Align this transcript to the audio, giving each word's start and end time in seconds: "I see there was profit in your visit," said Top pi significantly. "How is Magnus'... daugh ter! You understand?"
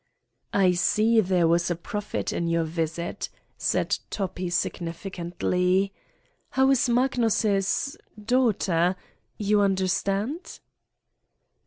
"I 0.55 0.71
see 0.71 1.21
there 1.21 1.47
was 1.47 1.71
profit 1.83 2.33
in 2.33 2.47
your 2.47 2.63
visit," 2.63 3.29
said 3.59 3.99
Top 4.09 4.37
pi 4.37 4.47
significantly. 4.49 5.93
"How 6.49 6.71
is 6.71 6.89
Magnus'... 6.89 7.95
daugh 8.19 8.57
ter! 8.57 8.95
You 9.37 9.61
understand?" 9.61 10.59